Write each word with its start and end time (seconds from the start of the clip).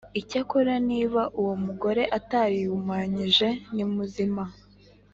Icyakora 0.19 0.73
niba 0.89 1.21
uwo 1.39 1.53
mugore 1.65 2.03
atarihumanyije 2.17 3.47
ni 3.75 3.85
muzima 3.93 4.43